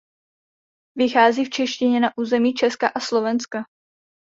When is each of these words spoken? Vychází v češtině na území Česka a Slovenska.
Vychází 0.97 1.45
v 1.45 1.49
češtině 1.49 1.99
na 1.99 2.09
území 2.17 2.53
Česka 2.53 2.87
a 2.95 2.99
Slovenska. 2.99 3.59